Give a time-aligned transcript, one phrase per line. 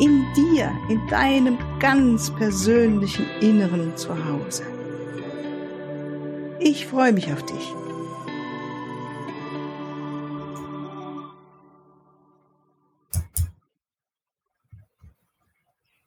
[0.00, 4.62] In dir, in deinem ganz persönlichen Inneren zu Hause.
[6.58, 7.74] Ich freue mich auf dich.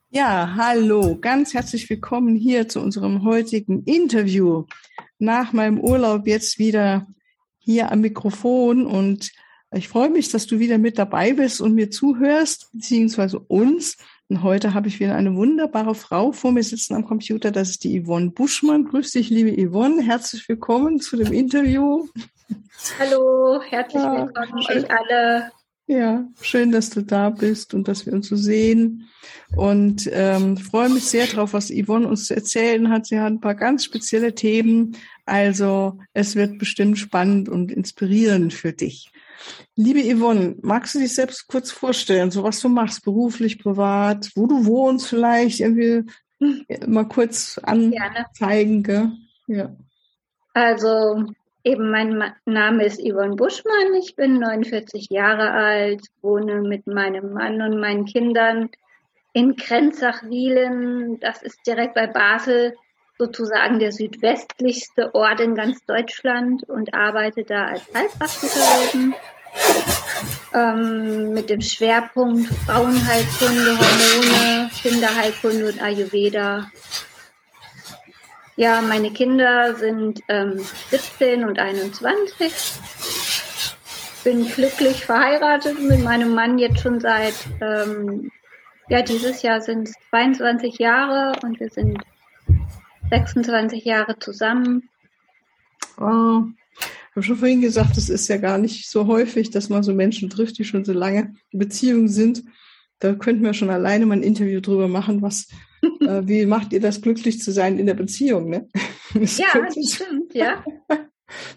[0.09, 4.65] Ja, hallo, ganz herzlich willkommen hier zu unserem heutigen Interview
[5.19, 7.05] nach meinem Urlaub jetzt wieder
[7.59, 9.31] hier am Mikrofon und
[9.75, 13.97] ich freue mich, dass du wieder mit dabei bist und mir zuhörst, beziehungsweise uns.
[14.29, 17.51] Und heute habe ich wieder eine wunderbare Frau vor mir sitzen am Computer.
[17.51, 18.85] Das ist die Yvonne Buschmann.
[18.85, 20.01] Grüß dich, liebe Yvonne.
[20.01, 22.07] Herzlich willkommen zu dem Interview.
[22.99, 24.77] Hallo, herzlich ja, willkommen schön.
[24.77, 25.51] euch alle.
[25.85, 29.09] Ja, schön, dass du da bist und dass wir uns so sehen.
[29.55, 33.05] Und ähm, freue mich sehr drauf, was Yvonne uns zu erzählen hat.
[33.05, 38.71] Sie hat ein paar ganz spezielle Themen, also es wird bestimmt spannend und inspirierend für
[38.71, 39.12] dich.
[39.75, 44.47] Liebe Yvonne, magst du dich selbst kurz vorstellen, so was du machst, beruflich, privat, wo
[44.47, 46.03] du wohnst vielleicht, irgendwie
[46.85, 49.11] mal kurz anzeigen, gell?
[49.47, 49.75] Ja.
[50.53, 51.25] Also
[51.63, 57.61] eben mein Name ist Yvonne Buschmann, ich bin 49 Jahre alt, wohne mit meinem Mann
[57.61, 58.69] und meinen Kindern
[59.33, 62.75] in Grenzach-Wielen, das ist direkt bei Basel
[63.17, 69.15] sozusagen der südwestlichste Ort in ganz Deutschland und arbeite da als Heilpraktikerin
[70.53, 76.71] ähm, mit dem Schwerpunkt Frauenheilkunde, Hormone, Kinderheilkunde und Ayurveda.
[78.55, 82.53] Ja, meine Kinder sind ähm, 17 und 21.
[84.23, 88.31] Bin glücklich verheiratet mit meinem Mann jetzt schon seit, ähm,
[88.89, 91.97] ja, dieses Jahr sind es 22 Jahre und wir sind
[93.13, 94.89] 26 Jahre zusammen.
[95.99, 96.45] Oh,
[96.79, 99.93] ich habe schon vorhin gesagt, es ist ja gar nicht so häufig, dass man so
[99.93, 102.43] Menschen trifft, die schon so lange in Beziehungen sind.
[102.97, 105.47] Da könnten wir schon alleine mal ein Interview drüber machen, was,
[106.01, 108.67] äh, wie macht ihr das glücklich zu sein in der Beziehung, ne?
[109.13, 110.65] Das ja, das stimmt, ja.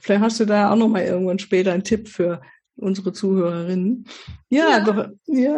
[0.02, 2.42] Vielleicht hast du da auch noch mal irgendwann später einen Tipp für
[2.76, 4.06] unsere Zuhörerinnen.
[4.50, 4.80] Ja, ja.
[4.80, 5.56] doch, ja.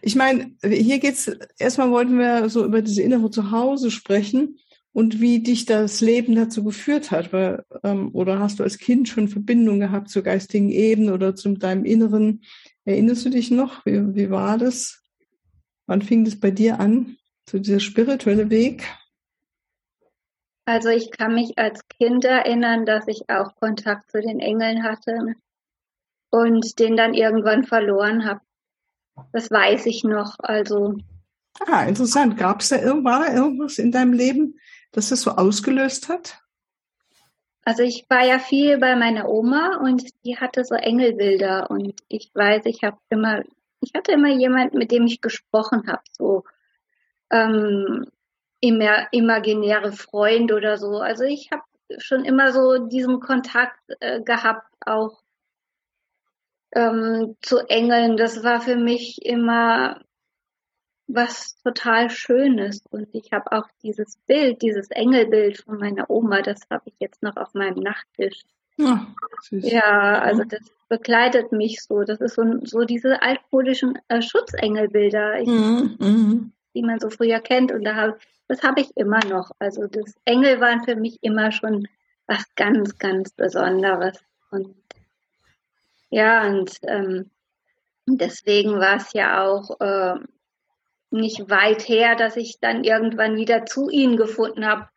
[0.00, 4.58] Ich meine, hier geht's, erstmal wollten wir so über diese innere Zuhause sprechen
[4.92, 7.32] und wie dich das Leben dazu geführt hat.
[7.32, 11.54] Weil, ähm, oder hast du als Kind schon Verbindung gehabt zur geistigen Ebene oder zu
[11.54, 12.42] deinem Inneren?
[12.84, 13.84] Erinnerst du dich noch?
[13.86, 15.02] Wie, wie war das?
[15.86, 17.16] Wann fing das bei dir an?
[17.48, 18.84] So dieser spirituelle Weg?
[20.64, 25.34] Also ich kann mich als Kind erinnern, dass ich auch Kontakt zu den Engeln hatte
[26.30, 28.40] und den dann irgendwann verloren habe.
[29.32, 30.36] Das weiß ich noch.
[30.38, 30.96] Also
[31.66, 32.36] Ah, interessant.
[32.36, 34.58] Gab es da irgendwas in deinem Leben,
[34.92, 36.38] das das so ausgelöst hat?
[37.64, 42.30] Also ich war ja viel bei meiner Oma und die hatte so Engelbilder und ich
[42.34, 43.42] weiß, ich habe immer,
[43.80, 46.44] ich hatte immer jemanden, mit dem ich gesprochen habe, so
[47.30, 48.06] ähm,
[48.60, 50.98] immer imaginäre Freund oder so.
[50.98, 51.62] Also ich habe
[51.98, 55.22] schon immer so diesen Kontakt äh, gehabt, auch
[56.74, 58.16] ähm, zu Engeln.
[58.16, 60.00] Das war für mich immer
[61.14, 62.82] was total Schönes.
[62.90, 67.22] Und ich habe auch dieses Bild, dieses Engelbild von meiner Oma, das habe ich jetzt
[67.22, 68.42] noch auf meinem Nachttisch.
[68.76, 69.06] Ja,
[69.50, 72.04] ja, also das begleitet mich so.
[72.04, 76.52] Das ist so, so diese altmodischen äh, Schutzengelbilder, ich, mhm, mhm.
[76.74, 77.72] die man so früher kennt.
[77.72, 78.18] Und da hab,
[78.48, 79.50] das habe ich immer noch.
[79.58, 81.86] Also das Engel waren für mich immer schon
[82.26, 84.18] was ganz, ganz Besonderes.
[84.50, 84.74] Und
[86.10, 87.30] ja, und ähm,
[88.06, 90.18] deswegen war es ja auch äh,
[91.12, 94.88] nicht weit her, dass ich dann irgendwann wieder zu ihnen gefunden habe,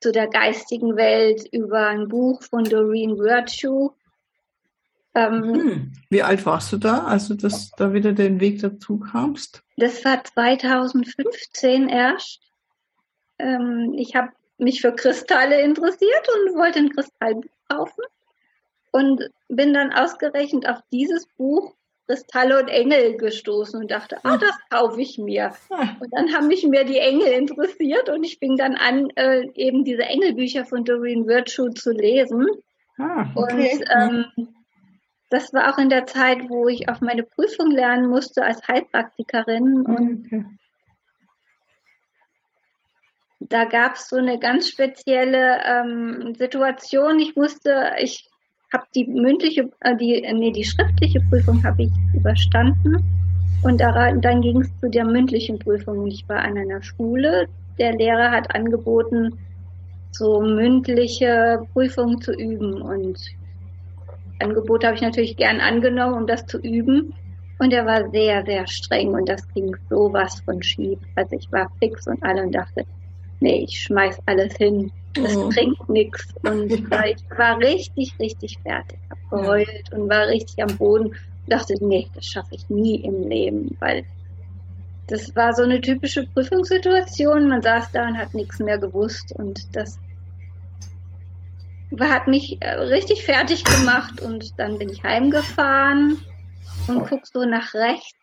[0.00, 3.92] zu der geistigen Welt über ein Buch von Doreen Virtue.
[5.14, 5.92] Ähm, hm.
[6.10, 9.62] Wie alt warst du da, als du das, da wieder den Weg dazu kamst?
[9.76, 12.40] Das war 2015 erst.
[13.38, 18.02] Ähm, ich habe mich für Kristalle interessiert und wollte ein Kristallbuch kaufen
[18.90, 21.74] und bin dann ausgerechnet auf dieses Buch
[22.08, 25.52] Kristalle und Engel gestoßen und dachte, ah, das kaufe ich mir.
[25.68, 29.84] Und dann haben mich mir die Engel interessiert und ich fing dann an, äh, eben
[29.84, 32.46] diese Engelbücher von Doreen Virtue zu lesen.
[32.98, 33.72] Ah, okay.
[33.74, 34.48] Und ähm,
[35.28, 39.82] das war auch in der Zeit, wo ich auf meine Prüfung lernen musste als Heilpraktikerin.
[39.82, 40.58] Und
[43.40, 47.18] da gab es so eine ganz spezielle ähm, Situation.
[47.20, 48.28] Ich musste, ich
[48.72, 53.02] habe die mündliche, äh, die, nee, die schriftliche Prüfung habe ich überstanden.
[53.62, 56.06] Und daran, dann ging es zu der mündlichen Prüfung.
[56.06, 57.48] Ich war an einer Schule.
[57.78, 59.38] Der Lehrer hat angeboten,
[60.12, 62.80] so mündliche Prüfungen zu üben.
[62.80, 63.18] Und
[64.40, 67.14] Angebot habe ich natürlich gern angenommen, um das zu üben.
[67.58, 71.00] Und er war sehr, sehr streng und das ging sowas von schief.
[71.16, 72.84] Also ich war fix und alle und dachte,
[73.40, 74.90] nee, ich schmeiß alles hin.
[75.14, 75.48] Das oh.
[75.48, 76.26] bringt nichts.
[76.42, 78.98] Und ich war richtig, richtig fertig.
[79.10, 79.98] Hab geheult ja.
[79.98, 84.04] und war richtig am Boden und dachte, nee, das schaffe ich nie im Leben, weil
[85.08, 87.48] das war so eine typische Prüfungssituation.
[87.48, 89.98] Man saß da und hat nichts mehr gewusst und das
[91.98, 96.18] hat mich äh, richtig fertig gemacht und dann bin ich heimgefahren
[96.86, 98.14] und guck so nach rechts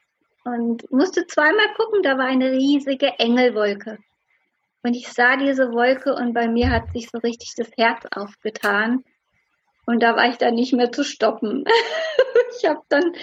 [0.44, 3.98] und musste zweimal gucken, da war eine riesige Engelwolke.
[4.86, 9.04] Und ich sah diese Wolke und bei mir hat sich so richtig das Herz aufgetan.
[9.88, 11.66] Und da war ich dann nicht mehr zu stoppen.
[12.60, 13.16] ich habe dann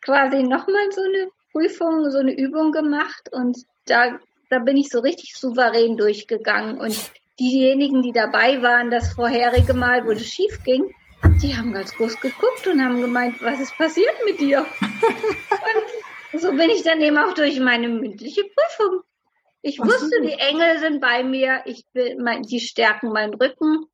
[0.00, 4.16] quasi nochmal so eine Prüfung, so eine Übung gemacht und da,
[4.48, 6.78] da bin ich so richtig souverän durchgegangen.
[6.78, 6.96] Und
[7.40, 10.94] diejenigen, die dabei waren, das vorherige Mal, wo das schief ging,
[11.42, 14.64] die haben ganz groß geguckt und haben gemeint, was ist passiert mit dir?
[16.32, 19.02] und so bin ich dann eben auch durch meine mündliche Prüfung.
[19.62, 23.86] Ich was wusste, die Engel sind bei mir, ich will, mein, die stärken meinen Rücken,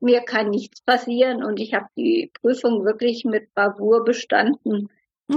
[0.00, 4.88] mir kann nichts passieren und ich habe die Prüfung wirklich mit Bravour bestanden.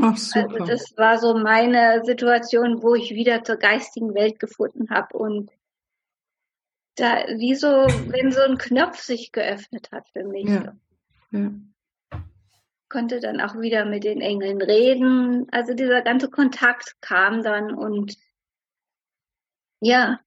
[0.01, 0.61] Ach, super.
[0.61, 5.51] Also das war so meine Situation, wo ich wieder zur geistigen Welt gefunden habe und
[6.95, 10.47] da wie so, wenn so ein Knopf sich geöffnet hat für mich.
[10.47, 10.75] Ja.
[11.31, 11.51] Ja.
[12.89, 15.47] Konnte dann auch wieder mit den Engeln reden.
[15.51, 18.15] Also dieser ganze Kontakt kam dann und
[19.81, 20.19] ja,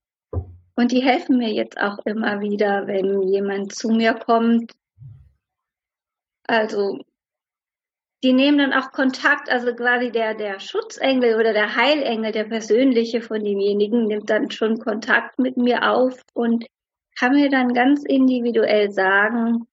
[0.77, 4.73] und die helfen mir jetzt auch immer wieder, wenn jemand zu mir kommt.
[6.47, 7.01] Also
[8.23, 13.21] die nehmen dann auch Kontakt, also quasi der, der Schutzengel oder der Heilengel, der persönliche
[13.21, 16.67] von demjenigen, nimmt dann schon Kontakt mit mir auf und
[17.17, 19.67] kann mir dann ganz individuell sagen,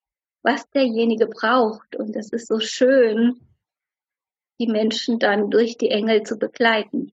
[0.44, 1.96] was derjenige braucht.
[1.96, 3.40] Und es ist so schön,
[4.60, 7.12] die Menschen dann durch die Engel zu begleiten.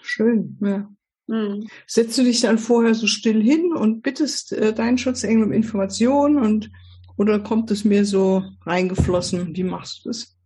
[0.00, 0.88] Schön, ja.
[1.32, 1.66] Hm.
[1.86, 6.36] Setzt du dich dann vorher so still hin und bittest äh, deinen Schutzengel um Informationen
[6.36, 6.70] und
[7.16, 9.56] oder kommt es mir so reingeflossen?
[9.56, 10.36] Wie machst du das?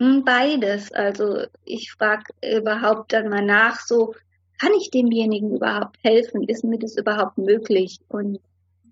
[0.00, 0.92] Hm, beides.
[0.92, 2.24] Also ich frage
[2.56, 4.14] überhaupt dann mal nach, so
[4.58, 6.44] kann ich demjenigen überhaupt helfen?
[6.44, 8.00] Ist mir das überhaupt möglich?
[8.08, 8.40] Und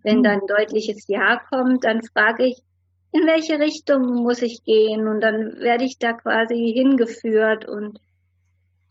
[0.03, 0.23] wenn hm.
[0.23, 2.59] dann deutliches Ja kommt, dann frage ich,
[3.13, 5.09] in welche Richtung muss ich gehen?
[5.09, 8.01] Und dann werde ich da quasi hingeführt und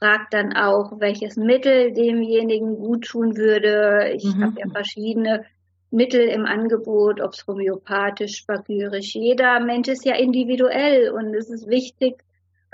[0.04, 4.12] frage dann auch, welches Mittel demjenigen gut tun würde.
[4.14, 4.44] Ich mhm.
[4.44, 5.46] habe ja verschiedene
[5.92, 9.16] Mittel im Angebot, ob es homöopathisch, spagyrisch.
[9.16, 12.22] Jeder Mensch ist ja individuell und es ist wichtig,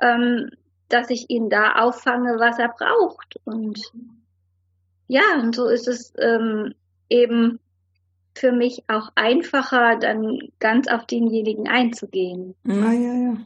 [0.01, 0.49] ähm,
[0.87, 3.35] dass ich ihn da auffange, was er braucht.
[3.43, 3.79] Und
[5.07, 6.73] ja, und so ist es ähm,
[7.09, 7.59] eben
[8.33, 12.55] für mich auch einfacher, dann ganz auf denjenigen einzugehen.
[12.63, 13.37] Na ja, ja.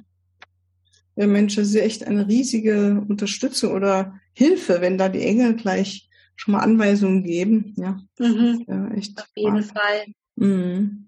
[1.16, 5.56] Ja, Mensch, das ist ja echt eine riesige Unterstützung oder Hilfe, wenn da die Engel
[5.56, 7.74] gleich schon mal Anweisungen geben.
[7.78, 8.64] Ja, mhm.
[8.68, 9.20] ja echt.
[9.20, 9.64] Auf jeden wahr.
[9.64, 10.06] Fall.
[10.36, 11.08] Mhm.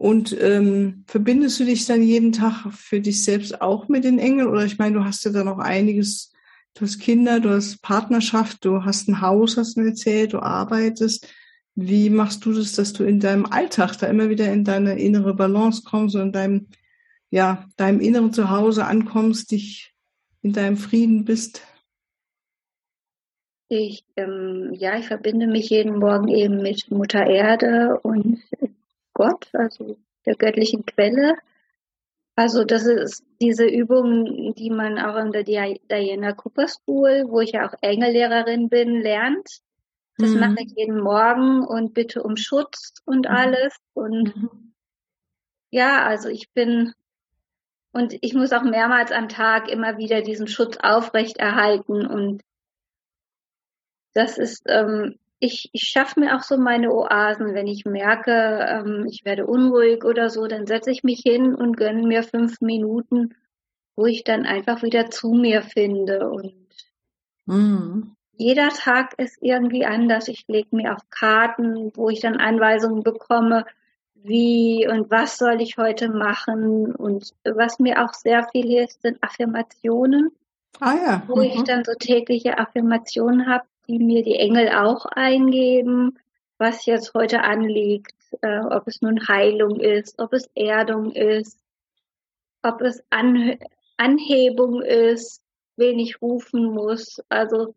[0.00, 4.48] Und ähm, verbindest du dich dann jeden Tag für dich selbst auch mit den Engeln?
[4.48, 6.32] Oder ich meine, du hast ja da noch einiges,
[6.74, 11.28] du hast Kinder, du hast Partnerschaft, du hast ein Haus, hast du erzählt, du arbeitest.
[11.74, 15.34] Wie machst du das, dass du in deinem Alltag da immer wieder in deine innere
[15.34, 16.68] Balance kommst und in deinem,
[17.30, 19.94] ja, deinem inneren Zuhause ankommst, dich
[20.42, 21.62] in deinem Frieden bist?
[23.68, 28.42] Ich, ähm, ja, ich verbinde mich jeden Morgen eben mit Mutter Erde und
[29.14, 29.96] Gott, also
[30.26, 31.34] der göttlichen Quelle.
[32.34, 37.52] Also das ist diese Übung, die man auch in der Diana Cooper School, wo ich
[37.52, 39.60] ja auch Engellehrerin bin, lernt.
[40.16, 40.40] Das mhm.
[40.40, 43.34] mache ich jeden Morgen und bitte um Schutz und mhm.
[43.34, 43.76] alles.
[43.94, 44.72] Und mhm.
[45.70, 46.92] ja, also ich bin
[47.92, 52.06] und ich muss auch mehrmals am Tag immer wieder diesen Schutz aufrechterhalten.
[52.06, 52.42] Und
[54.14, 59.06] das ist, ähm, ich, ich schaffe mir auch so meine Oasen, wenn ich merke, ähm,
[59.08, 63.34] ich werde unruhig oder so, dann setze ich mich hin und gönne mir fünf Minuten,
[63.96, 66.30] wo ich dann einfach wieder zu mir finde.
[66.30, 66.68] Und
[67.46, 68.14] mhm.
[68.36, 70.28] jeder Tag ist irgendwie anders.
[70.28, 73.64] Ich lege mir auch Karten, wo ich dann Anweisungen bekomme,
[74.22, 76.94] wie und was soll ich heute machen.
[76.94, 80.30] Und was mir auch sehr viel hilft, sind Affirmationen.
[80.80, 81.22] Ah ja.
[81.26, 81.42] Wo mhm.
[81.42, 86.18] ich dann so tägliche Affirmationen habe, die mir die Engel auch eingeben.
[86.58, 91.58] was jetzt heute anliegt, äh, ob es nun Heilung ist, ob es Erdung ist,
[92.62, 93.56] ob es An
[93.96, 95.42] Anhebung ist,
[95.76, 97.22] wen ich rufen muss.
[97.30, 97.74] Also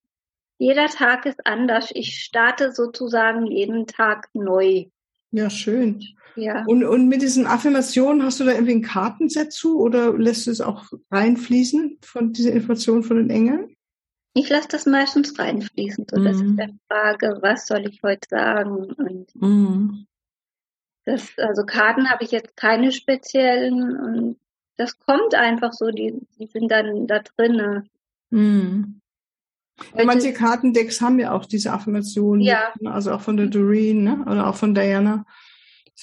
[0.57, 1.91] jeder Tag ist anders.
[1.93, 4.85] Ich starte sozusagen jeden Tag neu.
[5.33, 6.03] Ja, schön.
[6.35, 6.63] Ja.
[6.67, 10.51] Und, und mit diesen Affirmationen hast du da irgendwie ein Kartenset zu oder lässt du
[10.51, 13.75] es auch reinfließen von dieser Information von den Engeln?
[14.35, 16.51] Ich lasse das meistens reinfließen, so dass mhm.
[16.51, 18.93] ich dann frage, was soll ich heute sagen?
[18.93, 20.05] Und mhm.
[21.05, 24.37] das, also Karten habe ich jetzt keine speziellen und
[24.77, 27.85] das kommt einfach so, die, die sind dann da drinne.
[28.29, 29.01] Mhm.
[29.97, 32.73] Ja, manche Kartendecks haben ja auch diese Affirmationen, ja.
[32.85, 34.23] Also auch von der Doreen ne?
[34.25, 35.25] oder auch von Diana.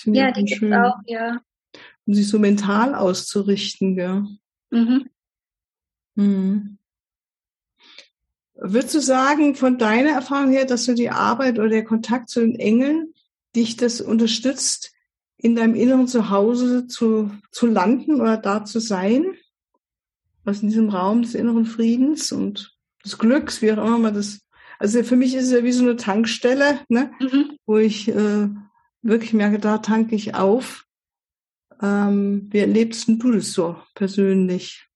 [0.05, 0.73] ja, die schön.
[0.75, 1.41] auch, ja.
[2.07, 4.25] Um sich so mental auszurichten, gell?
[4.71, 5.11] Mhm.
[6.15, 6.79] Mhm.
[8.55, 12.41] Würdest du sagen, von deiner Erfahrung her, dass du die Arbeit oder der Kontakt zu
[12.41, 13.15] den Engeln
[13.57, 14.93] dich das unterstützt,
[15.39, 19.25] in deinem inneren Zuhause zu, zu landen oder da zu sein?
[20.45, 24.41] Was in diesem Raum des inneren Friedens und des Glücks, wie auch immer man das.
[24.79, 27.11] Also für mich ist es ja wie so eine Tankstelle, ne?
[27.21, 27.57] Mhm.
[27.67, 28.49] wo ich äh,
[29.03, 30.87] wirklich merke, da tanke ich auf.
[31.83, 34.87] Ähm, wie erlebst du das so persönlich?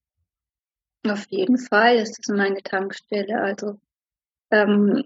[1.07, 3.41] Auf jeden Fall ist das meine Tankstelle.
[3.41, 3.79] Also
[4.51, 5.03] ähm,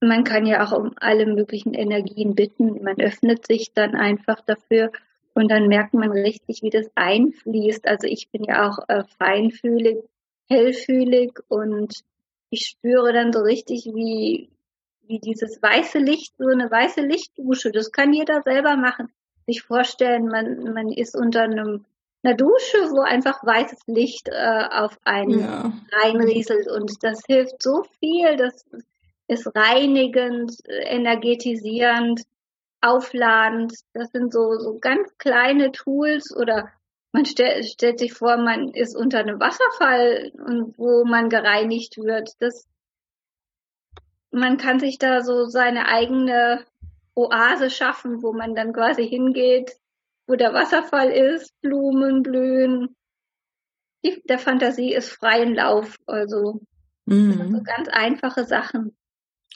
[0.00, 2.82] man kann ja auch um alle möglichen Energien bitten.
[2.82, 4.92] Man öffnet sich dann einfach dafür
[5.34, 7.86] und dann merkt man richtig, wie das einfließt.
[7.86, 9.98] Also ich bin ja auch äh, feinfühlig,
[10.48, 12.02] hellfühlig und
[12.50, 14.50] ich spüre dann so richtig, wie,
[15.02, 19.08] wie dieses weiße Licht, so eine weiße Lichtdusche, das kann jeder selber machen.
[19.46, 21.84] Sich vorstellen, man, man ist unter einem
[22.22, 25.72] einer Dusche, wo einfach weißes Licht äh, auf einen ja.
[25.92, 28.66] reinrieselt und das hilft so viel, das
[29.26, 32.22] ist reinigend, energetisierend,
[32.80, 33.72] aufladend.
[33.94, 36.70] Das sind so, so ganz kleine Tools oder
[37.12, 42.30] man stell, stellt sich vor, man ist unter einem Wasserfall und wo man gereinigt wird.
[42.38, 42.68] Das,
[44.30, 46.64] man kann sich da so seine eigene
[47.14, 49.72] Oase schaffen, wo man dann quasi hingeht,
[50.26, 52.96] wo der Wasserfall ist, Blumen blühen.
[54.04, 55.96] Die, der Fantasie ist freien Lauf.
[56.06, 56.60] Also
[57.06, 57.56] mhm.
[57.56, 58.96] so ganz einfache Sachen.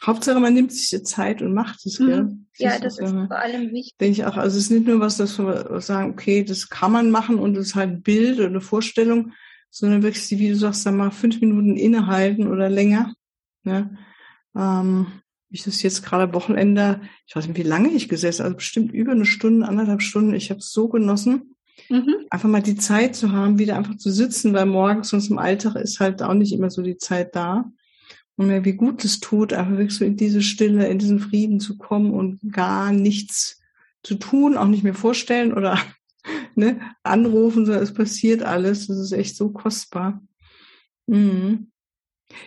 [0.02, 1.98] Hauptsache, man nimmt sich die Zeit und macht es.
[1.98, 2.46] Mhm.
[2.56, 3.96] Ja, das ist vor allem wichtig.
[4.00, 4.36] Denke ich auch.
[4.36, 7.56] Also es ist nicht nur was, dass wir sagen, okay, das kann man machen und
[7.56, 9.32] es ist halt ein Bild oder eine Vorstellung,
[9.70, 13.14] sondern wirklich, wie du sagst, dann mal fünf Minuten innehalten oder länger.
[13.62, 13.96] Ne?
[14.56, 15.06] Ähm,
[15.50, 19.12] ich das jetzt gerade Wochenende, ich weiß nicht, wie lange ich gesessen, also bestimmt über
[19.12, 20.34] eine Stunde, anderthalb Stunden.
[20.34, 21.54] Ich habe es so genossen,
[21.88, 22.14] mhm.
[22.30, 25.76] einfach mal die Zeit zu haben, wieder einfach zu sitzen, weil morgens sonst im Alltag
[25.76, 27.70] ist halt auch nicht immer so die Zeit da.
[28.36, 31.60] Und mir wie gut es tut, einfach wirklich so in diese Stille, in diesen Frieden
[31.60, 33.60] zu kommen und gar nichts
[34.02, 35.78] zu tun, auch nicht mehr vorstellen oder
[36.54, 38.88] ne, anrufen, sondern es passiert alles.
[38.88, 40.20] Das ist echt so kostbar.
[41.06, 41.70] Mhm.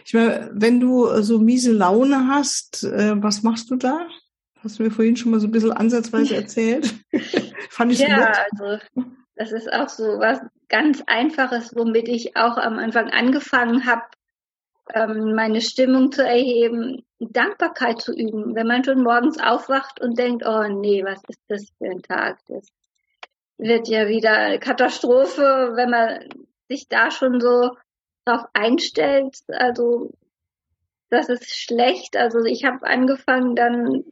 [0.05, 4.07] Ich meine, wenn du so miese Laune hast, äh, was machst du da?
[4.59, 6.95] Hast du mir vorhin schon mal so ein bisschen ansatzweise erzählt?
[7.69, 8.79] Fand ich ja, so also
[9.35, 14.01] das ist auch so was ganz Einfaches, womit ich auch am Anfang angefangen habe,
[14.93, 18.55] ähm, meine Stimmung zu erheben, Dankbarkeit zu üben.
[18.55, 22.39] Wenn man schon morgens aufwacht und denkt, oh nee, was ist das für ein Tag?
[22.47, 22.67] Das
[23.57, 26.29] wird ja wieder Katastrophe, wenn man
[26.69, 27.71] sich da schon so
[28.25, 29.37] drauf einstellt.
[29.47, 30.11] Also
[31.09, 32.17] das ist schlecht.
[32.17, 34.03] Also ich habe angefangen dann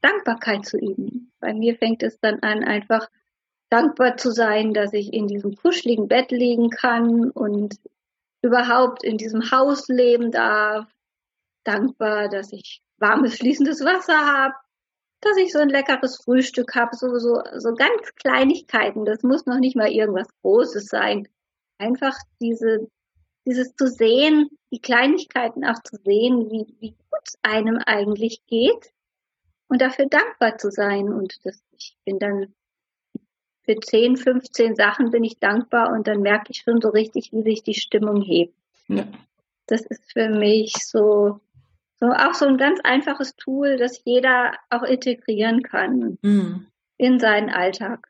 [0.00, 1.32] Dankbarkeit zu üben.
[1.40, 3.08] Bei mir fängt es dann an, einfach
[3.70, 7.76] dankbar zu sein, dass ich in diesem kuscheligen Bett liegen kann und
[8.42, 10.86] überhaupt in diesem Haus leben darf.
[11.64, 14.54] Dankbar, dass ich warmes, fließendes Wasser habe,
[15.20, 19.04] dass ich so ein leckeres Frühstück habe, so, so, so ganz Kleinigkeiten.
[19.04, 21.28] Das muss noch nicht mal irgendwas Großes sein.
[21.78, 22.88] Einfach diese,
[23.46, 28.92] dieses zu sehen, die Kleinigkeiten auch zu sehen, wie, wie gut einem eigentlich geht
[29.68, 31.12] und dafür dankbar zu sein.
[31.12, 32.54] Und das, ich bin dann
[33.64, 37.42] für 10, 15 Sachen bin ich dankbar und dann merke ich schon so richtig, wie
[37.42, 38.54] sich die Stimmung hebt.
[38.88, 39.06] Ja.
[39.66, 41.40] Das ist für mich so,
[42.00, 46.66] so auch so ein ganz einfaches Tool, das jeder auch integrieren kann mm.
[46.98, 48.08] in seinen Alltag.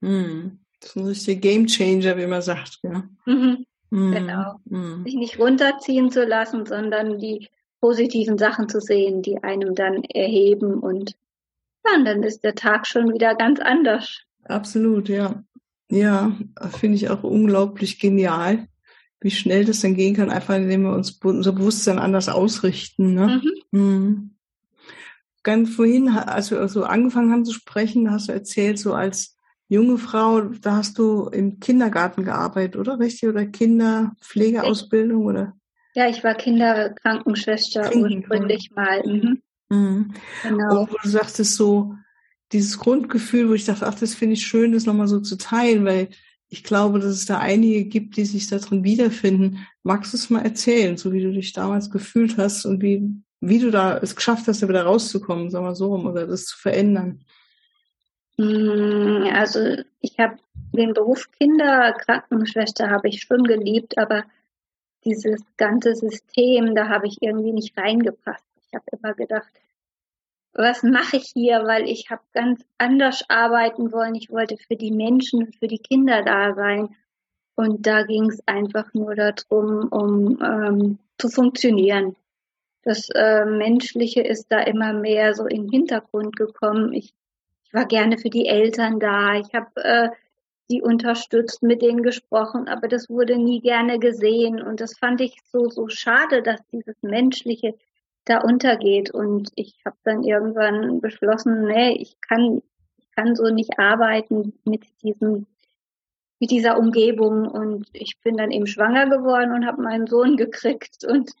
[0.00, 0.58] Mm.
[0.80, 2.80] Das ist ein richtiger Game Changer, wie man sagt.
[2.82, 3.04] Ja.
[3.26, 3.66] Mhm.
[3.90, 4.12] Mm.
[4.12, 4.54] Genau.
[4.64, 5.04] Mm.
[5.04, 7.48] Sich nicht runterziehen zu lassen, sondern die
[7.80, 11.16] positiven Sachen zu sehen, die einem dann erheben und
[11.84, 14.22] ja, und dann ist der Tag schon wieder ganz anders.
[14.44, 15.44] Absolut, ja.
[15.90, 16.32] Ja,
[16.78, 18.66] finde ich auch unglaublich genial,
[19.20, 23.14] wie schnell das dann gehen kann, einfach indem wir uns unser Bewusstsein anders ausrichten.
[23.14, 23.42] Ne?
[23.70, 23.78] Mhm.
[23.78, 24.30] Mhm.
[25.42, 29.36] ganz vorhin, als wir so angefangen haben zu sprechen, hast du erzählt, so als
[29.68, 33.28] junge Frau, da hast du im Kindergarten gearbeitet, oder richtig?
[33.28, 35.54] Oder Kinderpflegeausbildung, oder?
[35.94, 39.02] Ja, ich war Kinderkrankenschwester ursprünglich mal.
[39.04, 39.42] Mhm.
[39.68, 40.14] Mhm.
[40.42, 40.82] Genau.
[40.82, 41.94] Und du sagtest so,
[42.52, 45.84] dieses Grundgefühl, wo ich dachte, ach, das finde ich schön, das nochmal so zu teilen,
[45.84, 46.08] weil
[46.48, 49.66] ich glaube, dass es da einige gibt, die sich darin wiederfinden.
[49.82, 53.58] Magst du es mal erzählen, so wie du dich damals gefühlt hast und wie, wie
[53.58, 56.58] du da es geschafft hast, da wieder rauszukommen, sagen wir so rum, oder das zu
[56.58, 57.24] verändern?
[58.36, 60.36] Mm, also ich habe
[60.72, 64.24] den Beruf Kinderkrankenschwester habe ich schon geliebt, aber
[65.04, 68.44] dieses ganze System, da habe ich irgendwie nicht reingepasst.
[68.66, 69.48] Ich habe immer gedacht,
[70.54, 74.14] was mache ich hier, weil ich habe ganz anders arbeiten wollen.
[74.14, 76.94] Ich wollte für die Menschen für die Kinder da sein.
[77.54, 82.16] Und da ging es einfach nur darum, um ähm, zu funktionieren.
[82.82, 86.92] Das äh, Menschliche ist da immer mehr so in den Hintergrund gekommen.
[86.92, 87.14] Ich,
[87.64, 89.36] ich war gerne für die Eltern da.
[89.36, 90.08] Ich habe äh,
[90.68, 94.60] sie unterstützt, mit denen gesprochen, aber das wurde nie gerne gesehen.
[94.60, 97.74] Und das fand ich so, so schade, dass dieses Menschliche
[98.24, 99.10] da untergeht.
[99.10, 102.62] Und ich habe dann irgendwann beschlossen, nee, ich kann,
[102.98, 105.46] ich kann so nicht arbeiten mit diesem,
[106.38, 107.48] mit dieser Umgebung.
[107.48, 111.04] Und ich bin dann eben schwanger geworden und habe meinen Sohn gekriegt.
[111.04, 111.32] Und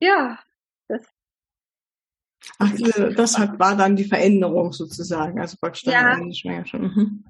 [0.00, 0.38] ja,
[0.88, 1.02] das.
[2.58, 2.70] Ach,
[3.16, 6.14] das hat, war dann die Veränderung sozusagen, also praktisch ja.
[6.14, 7.24] dann schwanger schon mhm.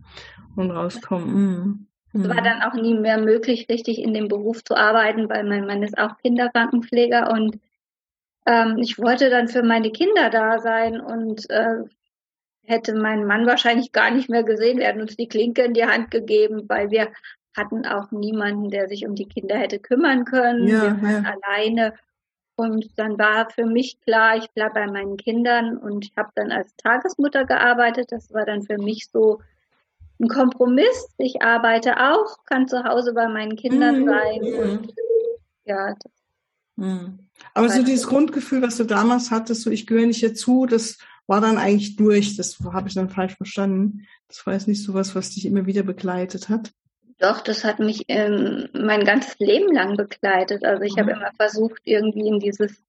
[0.56, 1.34] und rauskommen.
[1.34, 1.86] Mhm.
[2.14, 5.66] Es war dann auch nie mehr möglich, richtig in dem Beruf zu arbeiten, weil mein
[5.66, 7.58] Mann ist auch Kinderkrankenpfleger und
[8.46, 11.84] ähm, ich wollte dann für meine Kinder da sein und äh,
[12.64, 14.80] hätte mein Mann wahrscheinlich gar nicht mehr gesehen.
[14.80, 17.10] Er hat uns die Klinke in die Hand gegeben, weil wir
[17.56, 20.66] hatten auch niemanden, der sich um die Kinder hätte kümmern können.
[20.66, 21.34] Ja, wir waren ja.
[21.42, 21.94] alleine.
[22.56, 26.52] Und dann war für mich klar, ich bleibe bei meinen Kindern und ich habe dann
[26.52, 28.12] als Tagesmutter gearbeitet.
[28.12, 29.40] Das war dann für mich so
[30.20, 31.08] ein Kompromiss.
[31.18, 34.08] Ich arbeite auch, kann zu Hause bei meinen Kindern mhm.
[34.08, 34.94] sein und
[35.64, 36.12] ja, das
[36.76, 37.18] hm.
[37.52, 41.40] Aber so dieses Grundgefühl, was du damals hattest, so ich gehöre nicht dazu, das war
[41.40, 42.36] dann eigentlich durch.
[42.36, 44.06] Das habe ich dann falsch verstanden.
[44.28, 46.72] Das war jetzt nicht so was, was dich immer wieder begleitet hat.
[47.18, 50.64] Doch, das hat mich ähm, mein ganzes Leben lang begleitet.
[50.64, 51.00] Also ich mhm.
[51.00, 52.82] habe immer versucht, irgendwie in dieses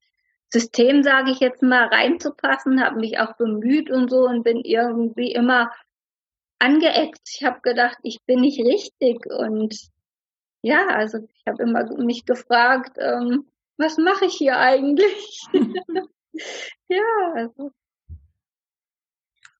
[0.48, 5.32] System, sage ich jetzt mal, reinzupassen, habe mich auch bemüht und so und bin irgendwie
[5.32, 5.70] immer
[6.58, 7.20] angeeckt.
[7.32, 9.76] Ich habe gedacht, ich bin nicht richtig und
[10.62, 15.42] ja, also ich habe immer mich gefragt, ähm, was mache ich hier eigentlich?
[16.88, 17.72] ja, also.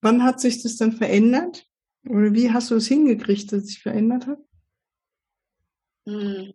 [0.01, 1.67] Wann hat sich das dann verändert?
[2.09, 4.39] Oder wie hast du es hingekriegt, dass es sich verändert hat?
[6.07, 6.53] Hm.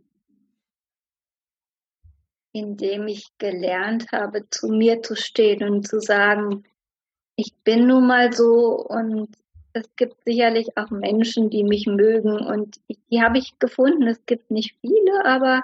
[2.54, 6.64] Indem ich gelernt habe, zu mir zu stehen und zu sagen,
[7.36, 9.30] ich bin nun mal so und
[9.74, 14.08] es gibt sicherlich auch Menschen, die mich mögen und die habe ich gefunden.
[14.08, 15.64] Es gibt nicht viele, aber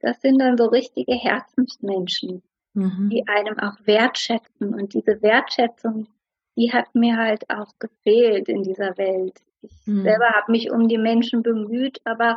[0.00, 2.42] das sind dann so richtige Herzensmenschen,
[2.74, 3.10] mhm.
[3.10, 4.74] die einem auch wertschätzen.
[4.74, 6.08] Und diese Wertschätzung,
[6.56, 9.40] die hat mir halt auch gefehlt in dieser Welt.
[9.62, 10.02] Ich mhm.
[10.02, 12.36] selber habe mich um die Menschen bemüht, aber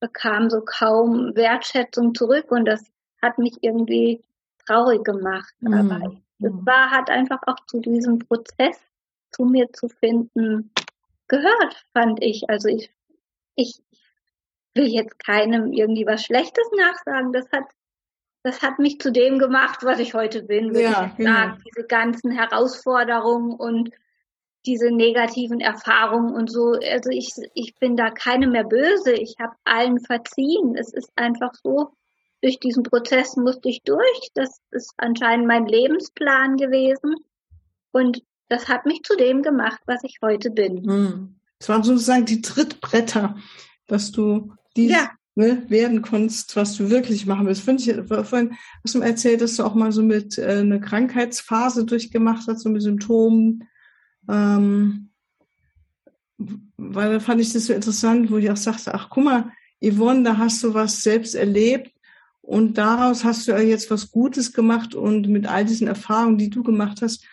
[0.00, 2.84] bekam so kaum Wertschätzung zurück und das
[3.22, 4.22] hat mich irgendwie
[4.66, 5.54] traurig gemacht.
[5.60, 5.74] Mhm.
[5.74, 8.78] Aber es war, hat einfach auch zu diesem Prozess
[9.30, 10.70] zu mir zu finden
[11.28, 12.48] gehört, fand ich.
[12.48, 12.90] Also ich,
[13.54, 13.82] ich,
[14.78, 17.32] will jetzt keinem irgendwie was Schlechtes nachsagen.
[17.32, 17.64] Das hat,
[18.42, 21.32] das hat mich zu dem gemacht, was ich heute bin, würde ja, ich genau.
[21.32, 21.62] sagen.
[21.66, 23.90] Diese ganzen Herausforderungen und
[24.64, 26.72] diese negativen Erfahrungen und so.
[26.72, 29.12] Also ich, ich bin da keine mehr böse.
[29.12, 30.76] Ich habe allen verziehen.
[30.76, 31.92] Es ist einfach so,
[32.40, 34.30] durch diesen Prozess musste ich durch.
[34.34, 37.16] Das ist anscheinend mein Lebensplan gewesen.
[37.92, 40.84] Und das hat mich zu dem gemacht, was ich heute bin.
[40.88, 41.34] Hm.
[41.58, 43.36] Das waren sozusagen die Trittbretter,
[43.88, 45.10] dass du dies ja.
[45.34, 47.62] ne, werden konntest, was du wirklich machen willst.
[47.62, 50.80] Finde ich, vorhin hast du mir erzählt, dass du auch mal so mit äh, eine
[50.80, 53.64] Krankheitsphase durchgemacht hast, so mit Symptomen.
[54.28, 55.10] Ähm,
[56.76, 59.52] weil da fand ich das so interessant, wo ich auch sagte, ach guck mal,
[59.82, 61.92] Yvonne, da hast du was selbst erlebt
[62.42, 66.50] und daraus hast du ja jetzt was Gutes gemacht und mit all diesen Erfahrungen, die
[66.50, 67.24] du gemacht hast,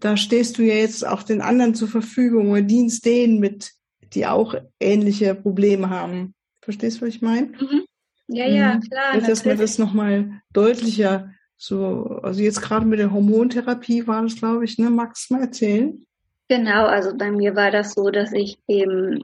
[0.00, 3.72] da stehst du ja jetzt auch den anderen zur Verfügung oder dienst denen mit,
[4.14, 6.34] die auch ähnliche Probleme haben.
[6.62, 7.48] Verstehst du, was ich meine?
[7.48, 7.84] Mhm.
[8.28, 8.80] Ja, ja, mhm.
[8.80, 9.14] klar.
[9.14, 14.36] Und dass man das nochmal deutlicher so, also jetzt gerade mit der Hormontherapie war das,
[14.36, 14.90] glaube ich, ne?
[14.90, 16.04] Magst du mal erzählen?
[16.48, 19.22] Genau, also bei mir war das so, dass ich eben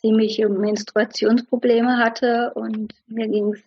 [0.00, 3.62] ziemliche Menstruationsprobleme hatte und mir ging es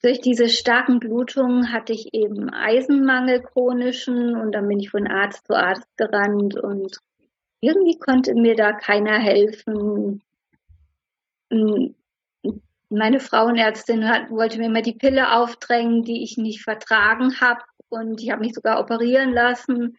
[0.00, 5.46] durch diese starken Blutungen hatte ich eben Eisenmangel chronischen und dann bin ich von Arzt
[5.48, 6.98] zu Arzt gerannt und
[7.60, 9.87] irgendwie konnte mir da keiner helfen.
[11.50, 11.94] Hm,
[12.90, 18.22] meine Frauenärztin hat, wollte mir immer die Pille aufdrängen, die ich nicht vertragen habe und
[18.22, 19.98] ich habe mich sogar operieren lassen.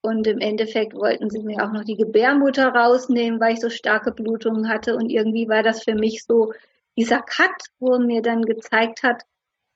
[0.00, 4.12] Und im Endeffekt wollten sie mir auch noch die Gebärmutter rausnehmen, weil ich so starke
[4.12, 4.94] Blutungen hatte.
[4.94, 6.52] Und irgendwie war das für mich so
[6.96, 9.24] dieser Cut, wo mir dann gezeigt hat,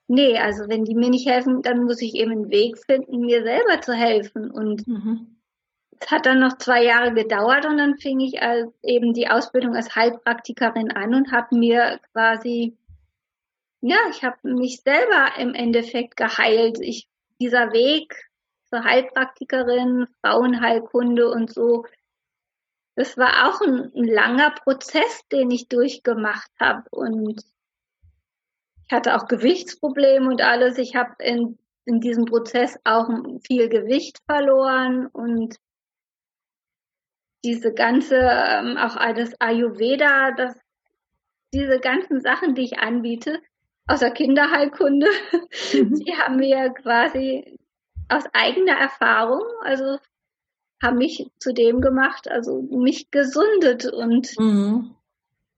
[0.07, 3.43] nee, also wenn die mir nicht helfen, dann muss ich eben einen Weg finden, mir
[3.43, 4.51] selber zu helfen.
[4.51, 5.42] Und mhm.
[6.03, 8.41] Es hat dann noch zwei Jahre gedauert und dann fing ich
[8.83, 12.77] eben die Ausbildung als Heilpraktikerin an und habe mir quasi,
[13.81, 16.79] ja, ich habe mich selber im Endeffekt geheilt.
[16.81, 17.09] Ich,
[17.41, 18.15] dieser Weg
[18.69, 21.85] zur Heilpraktikerin, Frauenheilkunde und so,
[22.97, 27.45] das war auch ein, ein langer Prozess, den ich durchgemacht habe und
[28.87, 30.77] ich hatte auch Gewichtsprobleme und alles.
[30.77, 33.09] Ich habe in, in diesem Prozess auch
[33.47, 35.59] viel Gewicht verloren und
[37.45, 40.55] diese ganze, ähm, auch das Ayurveda, das,
[41.53, 43.41] diese ganzen Sachen, die ich anbiete,
[43.87, 45.09] außer Kinderheilkunde,
[45.73, 45.95] mhm.
[46.05, 47.59] die haben mir quasi
[48.09, 49.99] aus eigener Erfahrung, also
[50.83, 54.95] haben mich zu dem gemacht, also mich gesundet und mhm.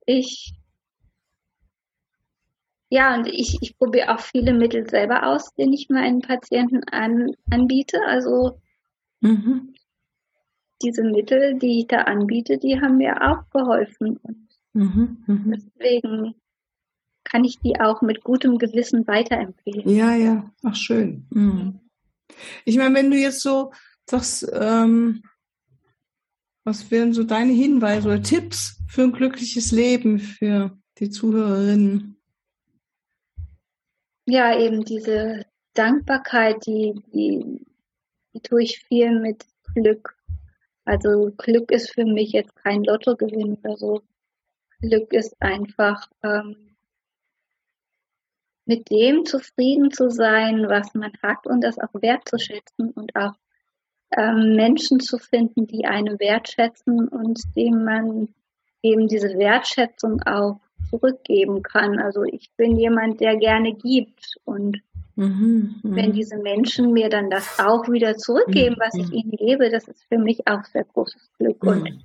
[0.06, 0.54] ich
[2.94, 7.34] ja, und ich, ich probiere auch viele Mittel selber aus, den ich meinen Patienten an,
[7.50, 7.98] anbiete.
[8.06, 8.60] Also
[9.20, 9.73] mhm.
[10.84, 14.18] Diese Mittel, die ich da anbiete, die haben mir auch geholfen.
[14.22, 15.24] Und mhm.
[15.26, 15.62] Mhm.
[15.78, 16.34] Deswegen
[17.24, 19.88] kann ich die auch mit gutem Gewissen weiterempfehlen.
[19.88, 21.26] Ja, ja, ach schön.
[21.30, 21.80] Mhm.
[22.64, 23.72] Ich meine, wenn du jetzt so
[24.08, 25.22] sagst, ähm,
[26.64, 32.16] was wären so deine Hinweise oder Tipps für ein glückliches Leben für die Zuhörerinnen?
[34.26, 35.44] Ja, eben diese
[35.74, 37.66] Dankbarkeit, die, die,
[38.32, 39.44] die tue ich viel mit
[39.74, 40.16] Glück.
[40.84, 44.02] Also Glück ist für mich jetzt kein Lottogewinn oder so.
[44.80, 46.76] Glück ist einfach ähm,
[48.66, 53.34] mit dem zufrieden zu sein, was man hat und das auch wertzuschätzen und auch
[54.16, 58.28] ähm, Menschen zu finden, die einen wertschätzen und dem man
[58.82, 61.98] eben diese Wertschätzung auch zurückgeben kann.
[61.98, 64.82] Also ich bin jemand, der gerne gibt und
[65.16, 65.96] mhm, mhm.
[65.96, 69.14] wenn diese Menschen mir dann das auch wieder zurückgeben, was ich mhm.
[69.14, 72.04] ihnen gebe, das ist für mich auch sehr großes Glück und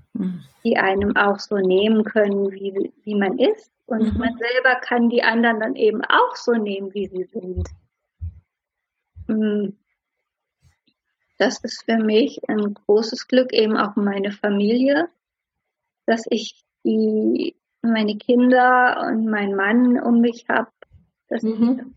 [0.63, 3.72] die einem auch so nehmen können, wie, wie man ist.
[3.86, 7.67] Und man selber kann die anderen dann eben auch so nehmen, wie sie sind.
[11.38, 15.10] Das ist für mich ein großes Glück, eben auch meine Familie,
[16.06, 20.72] dass ich die meine Kinder und mein Mann um mich habe.
[21.30, 21.95] Das, mhm.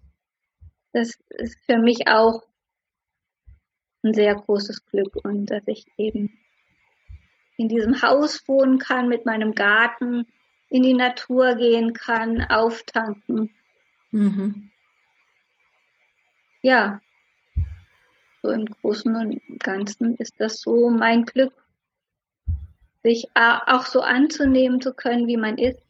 [0.92, 2.42] Das ist für mich auch
[4.02, 6.38] ein sehr großes Glück und dass ich eben
[7.57, 10.26] in diesem Haus wohnen kann mit meinem Garten,
[10.68, 13.50] in die Natur gehen kann, auftanken.
[14.11, 14.70] Mhm.
[16.62, 17.00] Ja,
[18.42, 21.52] so im Großen und Ganzen ist das so mein Glück
[23.05, 25.83] sich auch so anzunehmen zu können, wie man ist.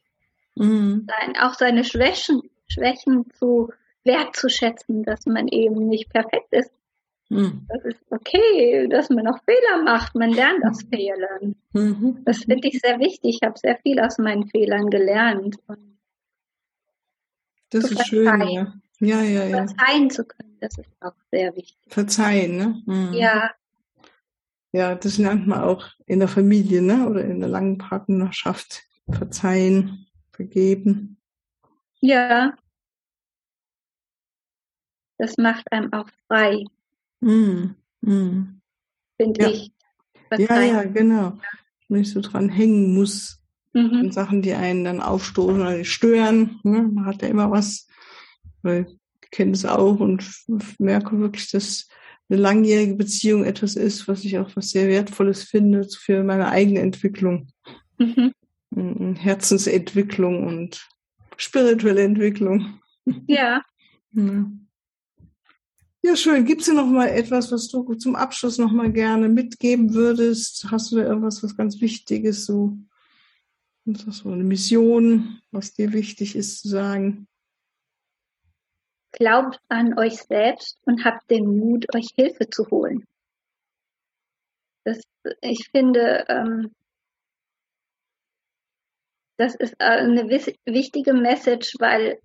[0.54, 1.06] Mhm.
[1.06, 3.70] Sein, auch seine Schwächen, Schwächen zu
[4.04, 6.70] wertzuschätzen, dass man eben nicht perfekt ist.
[7.28, 7.66] Mhm.
[7.68, 10.14] Das ist okay, dass man auch Fehler macht.
[10.14, 11.56] Man lernt aus Fehlern.
[11.72, 12.22] Mhm.
[12.24, 13.36] Das finde ich sehr wichtig.
[13.36, 15.56] Ich habe sehr viel aus meinen Fehlern gelernt.
[15.66, 15.98] Und
[17.70, 18.74] das ist schön, ja.
[19.00, 19.66] Ja, ja, ja.
[19.66, 21.76] Verzeihen zu können, das ist auch sehr wichtig.
[21.88, 22.82] Verzeihen, ne?
[22.86, 23.14] Mhm.
[23.14, 23.50] Ja,
[24.72, 27.06] ja, das lernt man auch in der Familie, ne?
[27.08, 28.84] Oder in der langen Partnerschaft.
[29.10, 31.18] Verzeihen, vergeben.
[32.00, 32.54] Ja.
[35.18, 36.64] Das macht einem auch frei.
[37.20, 38.60] Mm, mm.
[39.16, 39.48] Finde ja.
[39.48, 39.72] ich.
[40.38, 41.38] Ja, ja, genau.
[41.88, 43.42] Nicht so dran hängen muss.
[43.74, 44.10] Mhm.
[44.12, 46.60] Sachen, die einen dann aufstoßen oder stören.
[46.62, 46.82] Ne?
[46.82, 47.86] Man hat ja immer was,
[48.62, 48.86] weil
[49.22, 50.30] ich kenne es auch und
[50.78, 51.88] merke wirklich, dass
[52.28, 56.80] eine langjährige Beziehung etwas ist, was ich auch was sehr Wertvolles finde für meine eigene
[56.80, 57.48] Entwicklung.
[57.98, 58.34] Mhm.
[59.16, 60.88] Herzensentwicklung und
[61.36, 62.80] spirituelle Entwicklung.
[63.26, 63.62] Ja.
[64.14, 64.44] Ja,
[66.02, 66.44] ja schön.
[66.44, 70.66] Gibt es noch mal etwas, was du zum Abschluss noch mal gerne mitgeben würdest?
[70.70, 72.76] Hast du da irgendwas, was ganz Wichtiges, so,
[73.84, 77.28] so eine Mission, was dir wichtig ist zu sagen?
[79.12, 83.04] Glaubt an euch selbst und habt den Mut, euch Hilfe zu holen.
[84.84, 85.00] Das,
[85.42, 86.74] ich finde, ähm,
[89.36, 92.20] das ist eine wichtige Message, weil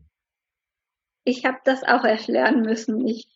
[1.23, 3.27] ich habe das auch erst lernen müssen, ich,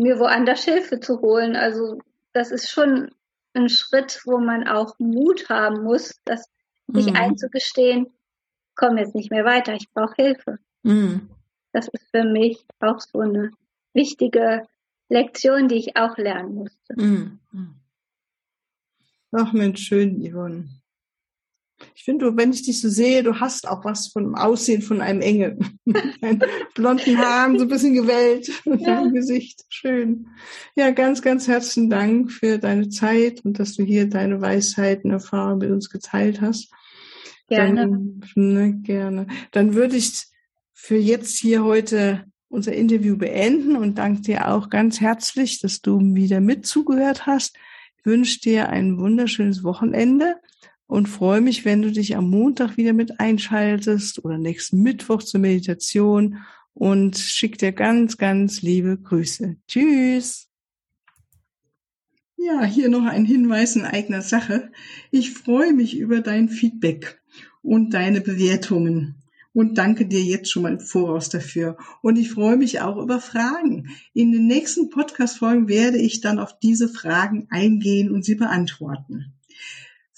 [0.00, 1.56] mir woanders Hilfe zu holen.
[1.56, 1.98] Also
[2.32, 3.10] das ist schon
[3.54, 6.48] ein Schritt, wo man auch Mut haben muss, das
[6.88, 7.16] sich mhm.
[7.16, 8.06] einzugestehen,
[8.74, 10.58] komme jetzt nicht mehr weiter, ich brauche Hilfe.
[10.82, 11.30] Mhm.
[11.72, 13.52] Das ist für mich auch so eine
[13.92, 14.66] wichtige
[15.08, 16.94] Lektion, die ich auch lernen musste.
[16.96, 17.38] Mhm.
[19.32, 20.68] Ach Mensch, schön, Yvonne.
[21.94, 25.20] Ich finde, wenn ich dich so sehe, du hast auch was vom Aussehen von einem
[25.20, 25.58] Engel.
[26.74, 29.02] blonden Haaren, so ein bisschen gewellt ja.
[29.02, 29.64] im Gesicht.
[29.68, 30.28] Schön.
[30.76, 35.58] Ja, ganz, ganz herzlichen Dank für deine Zeit und dass du hier deine Weisheiten, Erfahrungen
[35.58, 36.70] mit uns geteilt hast.
[37.48, 37.80] Gerne.
[37.80, 39.26] Dann, ne, gerne.
[39.50, 40.26] Dann würde ich
[40.72, 46.00] für jetzt hier heute unser Interview beenden und danke dir auch ganz herzlich, dass du
[46.14, 47.56] wieder mit zugehört hast.
[47.98, 50.36] Ich wünsche dir ein wunderschönes Wochenende
[50.90, 55.38] und freue mich, wenn du dich am Montag wieder mit einschaltest oder nächsten Mittwoch zur
[55.38, 56.38] Meditation
[56.74, 59.56] und schick dir ganz, ganz liebe Grüße.
[59.68, 60.48] Tschüss!
[62.36, 64.72] Ja, hier noch ein Hinweis in eigener Sache.
[65.12, 67.22] Ich freue mich über dein Feedback
[67.62, 69.22] und deine Bewertungen
[69.52, 71.76] und danke dir jetzt schon mal im Voraus dafür.
[72.02, 73.90] Und ich freue mich auch über Fragen.
[74.12, 79.34] In den nächsten Podcast-Folgen werde ich dann auf diese Fragen eingehen und sie beantworten.